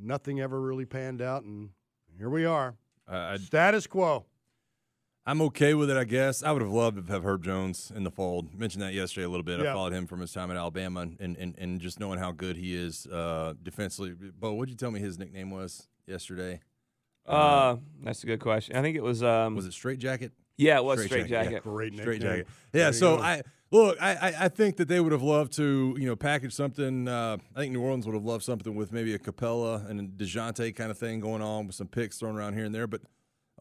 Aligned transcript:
nothing 0.00 0.40
ever 0.40 0.60
really 0.60 0.86
panned 0.86 1.22
out, 1.22 1.42
and 1.42 1.70
here 2.16 2.30
we 2.30 2.44
are. 2.44 2.76
Uh, 3.08 3.38
Status 3.38 3.86
quo. 3.86 4.26
I'm 5.26 5.42
okay 5.42 5.74
with 5.74 5.90
it, 5.90 5.96
I 5.96 6.04
guess. 6.04 6.42
I 6.42 6.50
would 6.50 6.62
have 6.62 6.70
loved 6.70 7.06
to 7.06 7.12
have 7.12 7.24
Herb 7.24 7.44
Jones 7.44 7.92
in 7.94 8.04
the 8.04 8.10
fold. 8.10 8.58
Mentioned 8.58 8.82
that 8.82 8.94
yesterday 8.94 9.26
a 9.26 9.28
little 9.28 9.44
bit. 9.44 9.60
Yeah. 9.60 9.70
I 9.70 9.74
followed 9.74 9.92
him 9.92 10.06
from 10.06 10.20
his 10.20 10.32
time 10.32 10.50
at 10.50 10.56
Alabama, 10.56 11.00
and 11.00 11.36
and, 11.36 11.54
and 11.58 11.80
just 11.80 12.00
knowing 12.00 12.18
how 12.18 12.32
good 12.32 12.56
he 12.56 12.74
is 12.74 13.06
uh, 13.06 13.54
defensively. 13.62 14.12
Beau, 14.38 14.52
what'd 14.52 14.70
you 14.70 14.76
tell 14.76 14.90
me 14.90 14.98
his 14.98 15.18
nickname 15.18 15.50
was 15.50 15.88
yesterday? 16.06 16.60
Uh, 17.26 17.76
that's 18.02 18.24
a 18.24 18.26
good 18.26 18.40
question. 18.40 18.76
I 18.76 18.82
think 18.82 18.96
it 18.96 19.02
was. 19.02 19.22
Um, 19.22 19.54
Was 19.54 19.66
it 19.66 19.72
Straight 19.72 19.98
Jacket? 19.98 20.32
yeah, 20.56 20.78
it 20.78 20.84
was 20.84 20.98
Straight 21.00 21.08
straight, 21.10 21.26
Jacket, 21.28 21.50
jacket. 21.50 21.62
Great 21.64 21.94
Straight. 21.96 22.22
Jacket. 22.22 22.46
Yeah. 22.72 22.90
So 22.90 23.18
go. 23.18 23.22
I 23.22 23.42
look. 23.70 23.96
I, 24.00 24.14
I 24.14 24.34
I 24.44 24.48
think 24.48 24.76
that 24.76 24.88
they 24.88 25.00
would 25.00 25.12
have 25.12 25.22
loved 25.22 25.52
to 25.54 25.96
you 25.98 26.06
know 26.06 26.16
package 26.16 26.52
something. 26.52 27.08
Uh, 27.08 27.38
I 27.54 27.60
think 27.60 27.72
New 27.72 27.82
Orleans 27.82 28.06
would 28.06 28.14
have 28.14 28.24
loved 28.24 28.44
something 28.44 28.74
with 28.74 28.92
maybe 28.92 29.14
a 29.14 29.18
Capela 29.18 29.88
and 29.88 30.00
a 30.00 30.04
Dejounte 30.04 30.74
kind 30.76 30.90
of 30.90 30.98
thing 30.98 31.20
going 31.20 31.42
on 31.42 31.66
with 31.66 31.76
some 31.76 31.88
picks 31.88 32.18
thrown 32.18 32.36
around 32.36 32.54
here 32.54 32.64
and 32.64 32.74
there, 32.74 32.86
but. 32.86 33.00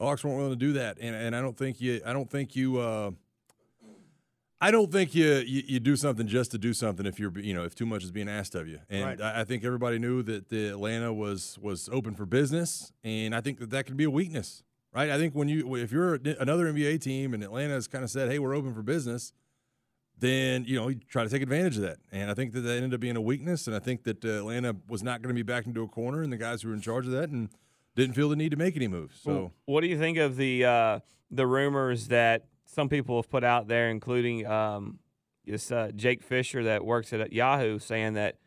Hawks 0.01 0.23
weren't 0.23 0.37
willing 0.37 0.53
to 0.53 0.55
do 0.55 0.71
that, 0.71 0.97
and 1.01 1.13
and 1.13 1.35
I 1.35 1.41
don't 1.41 1.57
think 1.57 1.81
you. 1.81 1.99
I 2.05 2.13
don't 2.13 2.29
think 2.29 2.55
you. 2.55 2.79
Uh, 2.79 3.11
I 4.61 4.71
don't 4.71 4.91
think 4.91 5.15
you, 5.15 5.25
you 5.45 5.63
you 5.67 5.79
do 5.79 5.95
something 5.95 6.27
just 6.27 6.51
to 6.51 6.57
do 6.57 6.73
something 6.73 7.05
if 7.05 7.19
you're 7.19 7.37
you 7.39 7.53
know 7.53 7.63
if 7.63 7.75
too 7.75 7.85
much 7.85 8.03
is 8.03 8.11
being 8.11 8.29
asked 8.29 8.55
of 8.55 8.67
you. 8.67 8.79
And 8.89 9.05
Right. 9.05 9.21
I, 9.21 9.41
I 9.41 9.43
think 9.43 9.63
everybody 9.63 9.99
knew 9.99 10.21
that 10.23 10.47
the 10.47 10.69
Atlanta 10.69 11.13
was 11.13 11.57
was 11.61 11.89
open 11.91 12.13
for 12.15 12.25
business, 12.25 12.93
and 13.03 13.35
I 13.35 13.41
think 13.41 13.59
that 13.59 13.69
that 13.71 13.85
could 13.87 13.97
be 13.97 14.03
a 14.05 14.09
weakness, 14.09 14.63
right? 14.93 15.09
I 15.09 15.17
think 15.17 15.33
when 15.33 15.49
you 15.49 15.75
if 15.75 15.91
you're 15.91 16.15
another 16.39 16.71
NBA 16.71 17.01
team 17.01 17.33
and 17.33 17.43
Atlanta 17.43 17.73
has 17.73 17.87
kind 17.87 18.03
of 18.03 18.09
said, 18.09 18.29
hey, 18.29 18.39
we're 18.39 18.55
open 18.55 18.73
for 18.73 18.81
business, 18.81 19.33
then 20.19 20.65
you 20.65 20.75
know 20.75 20.89
you 20.89 20.99
try 21.07 21.23
to 21.23 21.29
take 21.29 21.41
advantage 21.41 21.77
of 21.77 21.83
that. 21.83 21.97
And 22.11 22.29
I 22.29 22.33
think 22.33 22.53
that 22.53 22.61
that 22.61 22.75
ended 22.75 22.93
up 22.93 22.99
being 22.99 23.15
a 23.15 23.21
weakness, 23.21 23.67
and 23.67 23.75
I 23.75 23.79
think 23.79 24.03
that 24.03 24.23
uh, 24.23 24.29
Atlanta 24.29 24.75
was 24.87 25.03
not 25.03 25.21
going 25.21 25.33
to 25.33 25.37
be 25.37 25.43
backed 25.43 25.67
into 25.67 25.83
a 25.83 25.87
corner, 25.87 26.21
and 26.21 26.31
the 26.31 26.37
guys 26.37 26.61
who 26.61 26.69
were 26.69 26.75
in 26.75 26.81
charge 26.81 27.05
of 27.05 27.11
that 27.13 27.29
and 27.29 27.49
didn't 27.95 28.15
feel 28.15 28.29
the 28.29 28.35
need 28.35 28.51
to 28.51 28.57
make 28.57 28.75
any 28.75 28.87
moves. 28.87 29.19
So. 29.21 29.51
What 29.65 29.81
do 29.81 29.87
you 29.87 29.97
think 29.97 30.17
of 30.17 30.37
the 30.37 30.65
uh, 30.65 30.99
the 31.31 31.47
rumors 31.47 32.07
that 32.07 32.45
some 32.65 32.89
people 32.89 33.17
have 33.17 33.29
put 33.29 33.43
out 33.43 33.67
there, 33.67 33.89
including 33.89 34.45
um, 34.45 34.99
this 35.45 35.71
uh, 35.71 35.91
Jake 35.95 36.21
Fisher 36.21 36.63
that 36.63 36.85
works 36.85 37.11
at 37.13 37.33
Yahoo, 37.33 37.79
saying 37.79 38.13
that 38.13 38.37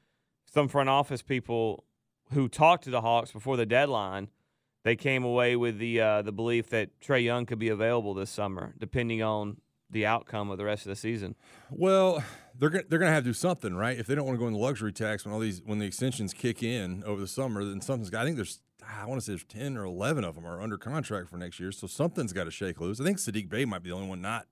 some 0.44 0.68
front 0.68 0.88
office 0.88 1.22
people 1.22 1.84
who 2.32 2.48
talked 2.48 2.84
to 2.84 2.90
the 2.90 3.00
Hawks 3.00 3.32
before 3.32 3.56
the 3.56 3.66
deadline, 3.66 4.28
they 4.84 4.96
came 4.96 5.24
away 5.24 5.56
with 5.56 5.78
the 5.78 6.00
uh, 6.00 6.22
the 6.22 6.32
belief 6.32 6.70
that 6.70 7.00
Trae 7.00 7.22
Young 7.22 7.46
could 7.46 7.58
be 7.58 7.68
available 7.68 8.14
this 8.14 8.30
summer, 8.30 8.74
depending 8.78 9.22
on 9.22 9.58
the 9.92 10.06
outcome 10.06 10.50
of 10.50 10.58
the 10.58 10.64
rest 10.64 10.86
of 10.86 10.90
the 10.90 10.96
season. 10.96 11.36
Well, 11.70 12.24
they're 12.58 12.70
gonna, 12.70 12.84
they're 12.88 12.98
going 12.98 13.10
to 13.10 13.14
have 13.14 13.24
to 13.24 13.30
do 13.30 13.34
something, 13.34 13.74
right? 13.74 13.98
If 13.98 14.06
they 14.06 14.14
don't 14.14 14.26
want 14.26 14.36
to 14.36 14.40
go 14.40 14.46
in 14.46 14.54
the 14.54 14.58
luxury 14.58 14.92
tax 14.92 15.24
when 15.24 15.32
all 15.32 15.40
these 15.40 15.62
when 15.64 15.78
the 15.78 15.86
extensions 15.86 16.34
kick 16.34 16.62
in 16.62 17.04
over 17.04 17.20
the 17.20 17.26
summer, 17.26 17.64
then 17.64 17.80
something's. 17.80 18.10
got 18.10 18.22
I 18.22 18.24
think 18.24 18.36
there's 18.36 18.60
I 19.00 19.06
want 19.06 19.20
to 19.20 19.24
say 19.24 19.32
there's 19.32 19.44
ten 19.44 19.76
or 19.76 19.84
eleven 19.84 20.24
of 20.24 20.34
them 20.34 20.46
are 20.46 20.60
under 20.60 20.78
contract 20.78 21.28
for 21.28 21.36
next 21.36 21.60
year, 21.60 21.70
so 21.72 21.86
something's 21.86 22.32
got 22.32 22.44
to 22.44 22.50
shake 22.50 22.80
loose. 22.80 23.00
I 23.00 23.04
think 23.04 23.18
Sadiq 23.18 23.48
Bey 23.48 23.64
might 23.64 23.82
be 23.82 23.90
the 23.90 23.96
only 23.96 24.08
one 24.08 24.20
not 24.20 24.46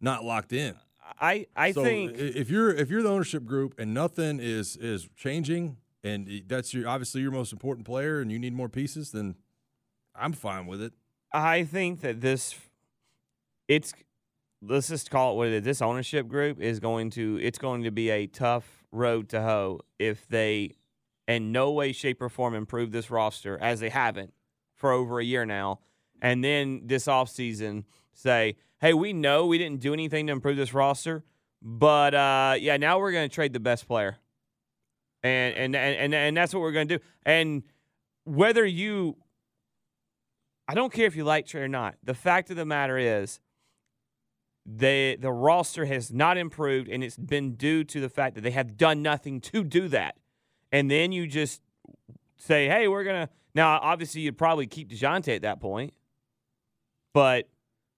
not 0.00 0.24
locked 0.24 0.52
in. 0.52 0.74
I 1.20 1.46
I 1.56 1.72
so 1.72 1.82
think 1.82 2.18
if 2.18 2.50
you're 2.50 2.70
if 2.70 2.90
you're 2.90 3.02
the 3.02 3.10
ownership 3.10 3.44
group 3.44 3.74
and 3.78 3.94
nothing 3.94 4.38
is 4.40 4.76
is 4.76 5.08
changing, 5.16 5.76
and 6.04 6.42
that's 6.46 6.74
your 6.74 6.88
obviously 6.88 7.20
your 7.20 7.32
most 7.32 7.52
important 7.52 7.86
player, 7.86 8.20
and 8.20 8.30
you 8.30 8.38
need 8.38 8.52
more 8.52 8.68
pieces, 8.68 9.12
then 9.12 9.36
I'm 10.14 10.32
fine 10.32 10.66
with 10.66 10.82
it. 10.82 10.92
I 11.32 11.64
think 11.64 12.00
that 12.00 12.20
this 12.20 12.54
it's 13.68 13.94
let's 14.62 14.88
just 14.88 15.10
call 15.10 15.32
it 15.32 15.36
what 15.36 15.48
it 15.48 15.54
is. 15.54 15.62
This 15.62 15.82
ownership 15.82 16.28
group 16.28 16.60
is 16.60 16.80
going 16.80 17.10
to 17.10 17.38
it's 17.42 17.58
going 17.58 17.84
to 17.84 17.90
be 17.90 18.10
a 18.10 18.26
tough 18.26 18.84
road 18.92 19.28
to 19.30 19.42
hoe 19.42 19.80
if 19.98 20.26
they 20.28 20.76
in 21.28 21.52
no 21.52 21.70
way, 21.70 21.92
shape, 21.92 22.20
or 22.20 22.28
form 22.28 22.54
improve 22.54 22.90
this 22.90 23.10
roster 23.10 23.56
as 23.60 23.80
they 23.80 23.88
haven't 23.88 24.34
for 24.74 24.92
over 24.92 25.20
a 25.20 25.24
year 25.24 25.46
now. 25.46 25.78
And 26.20 26.42
then 26.42 26.82
this 26.84 27.06
offseason 27.06 27.84
say, 28.12 28.56
hey, 28.80 28.92
we 28.92 29.12
know 29.12 29.46
we 29.46 29.56
didn't 29.56 29.80
do 29.80 29.92
anything 29.92 30.26
to 30.26 30.32
improve 30.32 30.56
this 30.56 30.74
roster, 30.74 31.24
but 31.62 32.14
uh, 32.14 32.56
yeah, 32.58 32.76
now 32.76 32.98
we're 32.98 33.12
going 33.12 33.28
to 33.28 33.34
trade 33.34 33.52
the 33.52 33.60
best 33.60 33.86
player. 33.86 34.16
And, 35.22 35.54
and, 35.54 35.76
and, 35.76 35.96
and, 35.96 36.14
and 36.14 36.36
that's 36.36 36.52
what 36.52 36.60
we're 36.60 36.72
going 36.72 36.88
to 36.88 36.98
do. 36.98 37.04
And 37.24 37.62
whether 38.24 38.66
you 38.66 39.16
I 40.70 40.74
don't 40.74 40.92
care 40.92 41.06
if 41.06 41.16
you 41.16 41.24
like 41.24 41.46
Trae 41.46 41.62
or 41.62 41.68
not. 41.68 41.96
The 42.04 42.14
fact 42.14 42.48
of 42.50 42.56
the 42.56 42.64
matter 42.64 42.96
is, 42.96 43.40
the 44.66 45.16
the 45.20 45.32
roster 45.32 45.84
has 45.86 46.12
not 46.12 46.36
improved, 46.36 46.88
and 46.88 47.02
it's 47.02 47.16
been 47.16 47.54
due 47.54 47.84
to 47.84 48.00
the 48.00 48.08
fact 48.08 48.34
that 48.34 48.42
they 48.42 48.50
have 48.50 48.76
done 48.76 49.02
nothing 49.02 49.40
to 49.40 49.64
do 49.64 49.88
that. 49.88 50.16
And 50.72 50.90
then 50.90 51.12
you 51.12 51.26
just 51.26 51.62
say, 52.36 52.68
"Hey, 52.68 52.86
we're 52.88 53.04
gonna." 53.04 53.28
Now, 53.54 53.78
obviously, 53.82 54.20
you'd 54.20 54.38
probably 54.38 54.66
keep 54.66 54.88
Dejounte 54.90 55.34
at 55.34 55.42
that 55.42 55.60
point, 55.60 55.92
but 57.12 57.48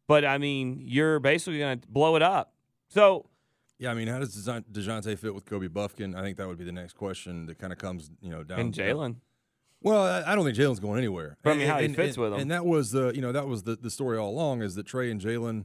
but 0.07 0.25
I 0.25 0.39
mean, 0.39 0.81
you're 0.83 1.21
basically 1.21 1.59
gonna 1.59 1.81
blow 1.89 2.17
it 2.17 2.23
up. 2.23 2.55
So 2.89 3.27
Yeah, 3.79 3.91
I 3.91 3.95
mean, 3.95 4.09
how 4.09 4.19
does 4.19 4.35
Dejounte 4.37 5.19
fit 5.19 5.35
with 5.35 5.45
Kobe 5.45 5.69
Bufkin? 5.69 6.15
I 6.15 6.23
think 6.23 6.37
that 6.37 6.47
would 6.47 6.59
be 6.59 6.65
the 6.65 6.73
next 6.73 6.93
question 6.95 7.47
that 7.47 7.59
kind 7.59 7.73
of 7.73 7.79
comes, 7.79 8.11
you 8.21 8.31
know, 8.31 8.45
down. 8.45 8.61
and 8.61 8.75
Jalen, 8.75 9.17
Well, 9.81 10.23
I 10.25 10.35
don't 10.37 10.45
think 10.45 10.57
Jalen's 10.57 10.79
going 10.79 10.99
anywhere. 10.99 11.37
But 11.43 11.53
I 11.53 11.57
mean, 11.57 11.67
how 11.67 11.79
he 11.81 11.89
fits 11.89 12.17
and, 12.17 12.25
with 12.25 12.35
'em. 12.35 12.41
And 12.41 12.51
that 12.53 12.65
was 12.65 12.93
the, 12.93 13.11
you 13.15 13.21
know, 13.21 13.33
that 13.33 13.49
was 13.49 13.65
the, 13.65 13.75
the 13.75 13.91
story 13.91 14.17
all 14.19 14.31
along 14.31 14.63
is 14.63 14.77
that 14.77 14.87
Trae 14.87 15.11
and 15.11 15.21
Jalen 15.21 15.65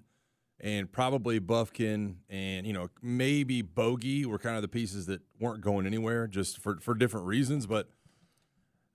and 0.60 0.92
probably 0.92 1.40
Bufkin 1.40 2.16
and, 2.30 2.66
you 2.66 2.74
know, 2.74 2.90
maybe 3.02 3.62
Bogey 3.62 4.26
were 4.26 4.40
kind 4.40 4.56
of 4.56 4.62
the 4.62 4.68
pieces 4.68 5.06
that 5.06 5.22
weren't 5.40 5.62
going 5.62 5.86
anywhere 5.86 6.28
just 6.28 6.60
for, 6.60 6.78
for 6.80 6.96
different 6.96 7.28
reasons. 7.28 7.68
But 7.68 7.90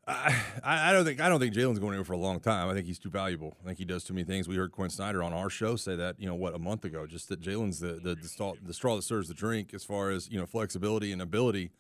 I, 0.07 0.35
I 0.65 0.93
don't 0.93 1.05
think 1.05 1.21
I 1.21 1.29
don't 1.29 1.39
think 1.39 1.55
Jalen's 1.55 1.79
going 1.79 1.93
anywhere 1.93 2.05
for 2.05 2.15
a 2.15 2.19
long 2.19 2.41
time. 2.41 2.69
I 2.69 2.75
think 2.75 2.87
he's 2.87 2.99
too 2.99 3.11
valuable. 3.11 3.57
I 3.63 3.67
think 3.67 3.79
he 3.79 3.85
does 3.85 4.03
too 4.03 4.15
many 4.15 4.25
things. 4.25 4.49
We 4.49 4.57
heard 4.57 4.73
Quin 4.73 4.91
Snyder 4.91 5.23
on 5.23 5.33
our 5.33 5.49
show 5.49 5.77
say 5.77 5.95
that, 5.95 6.17
you 6.19 6.27
know, 6.27 6.35
what 6.35 6.55
a 6.55 6.59
month 6.59 6.85
ago, 6.85 7.07
just 7.07 7.29
that 7.29 7.41
Jalen's 7.41 7.79
the 7.79 8.01
the, 8.03 8.17
the, 8.17 8.29
straw, 8.29 8.55
the 8.61 8.75
straw 8.75 8.97
that 8.97 9.03
serves 9.03 9.29
the 9.29 9.35
drink 9.35 9.73
as 9.73 9.85
far 9.85 10.11
as, 10.11 10.29
you 10.29 10.41
know, 10.41 10.47
flexibility 10.47 11.13
and 11.13 11.23
ability. 11.23 11.71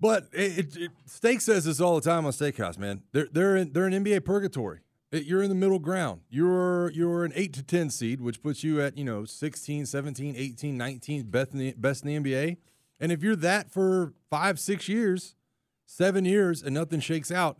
But 0.00 0.28
it, 0.32 0.58
it, 0.58 0.76
it, 0.76 0.90
Steak 1.06 1.40
says 1.40 1.64
this 1.64 1.80
all 1.80 1.96
the 1.96 2.00
time 2.00 2.26
on 2.26 2.32
Steakhouse, 2.32 2.78
man. 2.78 3.02
They're 3.12 3.28
they're 3.32 3.56
in, 3.56 3.72
they're 3.72 3.88
in 3.88 4.04
NBA 4.04 4.24
purgatory. 4.24 4.80
It- 5.12 5.24
you're 5.26 5.42
in 5.42 5.50
the 5.50 5.54
middle 5.54 5.78
ground. 5.78 6.22
You're 6.30 6.90
you're 6.90 7.24
an 7.24 7.32
8 7.34 7.52
to 7.52 7.62
10 7.62 7.90
seed, 7.90 8.20
which 8.20 8.42
puts 8.42 8.64
you 8.64 8.80
at, 8.80 8.96
you 8.98 9.04
know, 9.04 9.24
16, 9.24 9.86
17, 9.86 10.34
18, 10.36 10.76
19 10.76 11.24
best 11.24 11.52
in 11.52 11.58
the, 11.58 11.72
best 11.76 12.04
in 12.04 12.08
the 12.08 12.32
NBA. 12.32 12.56
And 12.98 13.12
if 13.12 13.22
you're 13.22 13.36
that 13.36 13.70
for 13.70 14.14
5, 14.30 14.58
6 14.58 14.88
years, 14.88 15.34
7 15.84 16.24
years 16.24 16.62
and 16.62 16.74
nothing 16.74 17.00
shakes 17.00 17.30
out, 17.30 17.58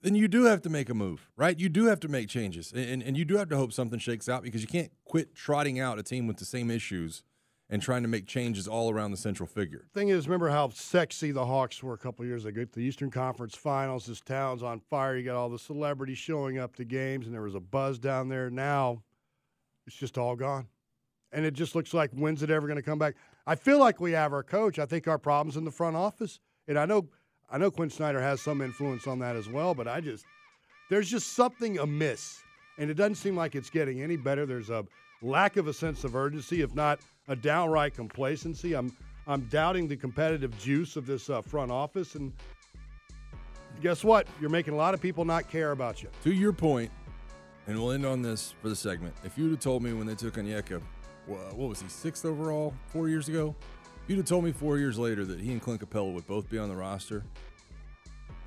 then 0.00 0.14
you 0.14 0.26
do 0.26 0.44
have 0.44 0.62
to 0.62 0.70
make 0.70 0.88
a 0.88 0.94
move, 0.94 1.30
right? 1.36 1.58
You 1.60 1.68
do 1.68 1.84
have 1.84 2.00
to 2.00 2.08
make 2.08 2.28
changes. 2.28 2.72
And 2.72 3.02
and 3.02 3.16
you 3.16 3.24
do 3.24 3.36
have 3.36 3.48
to 3.50 3.56
hope 3.56 3.72
something 3.72 3.98
shakes 3.98 4.28
out 4.28 4.42
because 4.42 4.62
you 4.62 4.68
can't 4.68 4.90
quit 5.04 5.34
trotting 5.34 5.78
out 5.78 5.98
a 5.98 6.02
team 6.02 6.26
with 6.26 6.38
the 6.38 6.44
same 6.44 6.70
issues 6.70 7.22
and 7.70 7.80
trying 7.80 8.02
to 8.02 8.08
make 8.08 8.26
changes 8.26 8.68
all 8.68 8.92
around 8.92 9.12
the 9.12 9.16
central 9.16 9.46
figure. 9.46 9.86
Thing 9.94 10.08
is, 10.08 10.28
remember 10.28 10.50
how 10.50 10.68
sexy 10.68 11.30
the 11.32 11.46
Hawks 11.46 11.82
were 11.82 11.94
a 11.94 11.98
couple 11.98 12.24
years 12.26 12.44
ago? 12.44 12.66
The 12.70 12.80
Eastern 12.80 13.10
Conference 13.10 13.54
Finals, 13.56 14.06
this 14.06 14.20
town's 14.20 14.62
on 14.62 14.80
fire. 14.80 15.16
You 15.16 15.24
got 15.24 15.36
all 15.36 15.48
the 15.48 15.58
celebrities 15.58 16.18
showing 16.18 16.58
up 16.58 16.76
to 16.76 16.84
games, 16.84 17.26
and 17.26 17.34
there 17.34 17.42
was 17.42 17.54
a 17.54 17.60
buzz 17.60 17.98
down 17.98 18.28
there. 18.28 18.50
Now, 18.50 19.02
it's 19.86 19.96
just 19.96 20.18
all 20.18 20.36
gone, 20.36 20.68
and 21.32 21.46
it 21.46 21.54
just 21.54 21.74
looks 21.74 21.94
like 21.94 22.10
when's 22.12 22.42
it 22.42 22.50
ever 22.50 22.66
going 22.66 22.76
to 22.76 22.82
come 22.82 22.98
back? 22.98 23.14
I 23.46 23.54
feel 23.54 23.78
like 23.78 24.00
we 24.00 24.12
have 24.12 24.32
our 24.32 24.42
coach. 24.42 24.78
I 24.78 24.86
think 24.86 25.08
our 25.08 25.18
problems 25.18 25.56
in 25.56 25.64
the 25.64 25.70
front 25.70 25.96
office, 25.96 26.40
and 26.68 26.78
I 26.78 26.84
know, 26.84 27.08
I 27.50 27.58
know 27.58 27.70
Quin 27.70 27.90
Snyder 27.90 28.20
has 28.20 28.40
some 28.40 28.60
influence 28.60 29.06
on 29.06 29.18
that 29.20 29.34
as 29.34 29.48
well. 29.48 29.74
But 29.74 29.88
I 29.88 30.00
just, 30.00 30.24
there's 30.90 31.08
just 31.10 31.32
something 31.32 31.78
amiss, 31.78 32.42
and 32.78 32.90
it 32.90 32.94
doesn't 32.94 33.14
seem 33.14 33.34
like 33.34 33.54
it's 33.54 33.70
getting 33.70 34.02
any 34.02 34.16
better. 34.16 34.44
There's 34.44 34.70
a 34.70 34.84
lack 35.22 35.56
of 35.56 35.68
a 35.68 35.72
sense 35.72 36.04
of 36.04 36.14
urgency, 36.14 36.60
if 36.60 36.74
not 36.74 37.00
a 37.28 37.36
downright 37.36 37.94
complacency. 37.94 38.74
I'm 38.74 38.94
I'm 39.26 39.42
doubting 39.42 39.86
the 39.86 39.96
competitive 39.96 40.56
juice 40.58 40.96
of 40.96 41.06
this 41.06 41.30
uh, 41.30 41.40
front 41.42 41.70
office, 41.70 42.16
and 42.16 42.32
guess 43.80 44.02
what? 44.02 44.26
You're 44.40 44.50
making 44.50 44.74
a 44.74 44.76
lot 44.76 44.94
of 44.94 45.00
people 45.00 45.24
not 45.24 45.48
care 45.48 45.70
about 45.70 46.02
you. 46.02 46.08
To 46.24 46.32
your 46.32 46.52
point, 46.52 46.90
and 47.66 47.78
we'll 47.78 47.92
end 47.92 48.04
on 48.04 48.20
this 48.22 48.54
for 48.60 48.68
the 48.68 48.76
segment. 48.76 49.14
If 49.24 49.38
you'd 49.38 49.50
have 49.52 49.60
told 49.60 49.82
me 49.82 49.92
when 49.92 50.06
they 50.06 50.16
took 50.16 50.34
Onyeka, 50.34 50.82
wha- 51.28 51.36
what 51.54 51.68
was 51.68 51.80
he, 51.80 51.88
sixth 51.88 52.24
overall 52.24 52.74
four 52.86 53.08
years 53.08 53.28
ago? 53.28 53.54
If 54.02 54.10
you'd 54.10 54.16
have 54.16 54.26
told 54.26 54.42
me 54.44 54.50
four 54.50 54.78
years 54.78 54.98
later 54.98 55.24
that 55.24 55.38
he 55.40 55.52
and 55.52 55.62
Clint 55.62 55.80
Capela 55.80 56.12
would 56.12 56.26
both 56.26 56.50
be 56.50 56.58
on 56.58 56.68
the 56.68 56.74
roster, 56.74 57.22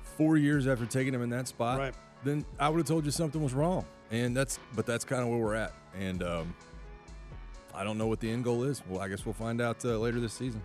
four 0.02 0.36
years 0.36 0.66
after 0.66 0.84
taking 0.84 1.14
him 1.14 1.22
in 1.22 1.30
that 1.30 1.48
spot, 1.48 1.78
Right. 1.78 1.94
then 2.22 2.44
I 2.60 2.68
would 2.68 2.76
have 2.76 2.86
told 2.86 3.06
you 3.06 3.10
something 3.10 3.42
was 3.42 3.54
wrong. 3.54 3.86
And 4.10 4.36
that's, 4.36 4.58
but 4.74 4.84
that's 4.84 5.06
kind 5.06 5.22
of 5.22 5.28
where 5.28 5.38
we're 5.38 5.54
at. 5.54 5.72
And 5.98 6.22
um, 6.22 6.54
I 7.76 7.84
don't 7.84 7.98
know 7.98 8.06
what 8.06 8.20
the 8.20 8.30
end 8.30 8.42
goal 8.42 8.64
is. 8.64 8.82
Well, 8.88 9.02
I 9.02 9.08
guess 9.08 9.26
we'll 9.26 9.34
find 9.34 9.60
out 9.60 9.84
uh, 9.84 9.98
later 9.98 10.18
this 10.18 10.32
season. 10.32 10.62